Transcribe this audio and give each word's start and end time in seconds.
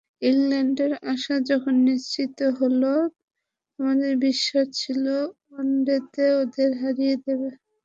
ইংল্যান্ডের 0.21 0.91
আসা 1.11 1.35
যখন 1.49 1.73
নিশ্চিত 1.89 2.37
হলো, 2.59 2.93
আমাদের 3.79 4.11
বিশ্বাস 4.25 4.67
ছিল 4.81 5.03
ওয়ানডেতে 5.45 6.25
ওদের 6.41 6.69
হারিয়ে 6.81 7.15
দেব। 7.25 7.41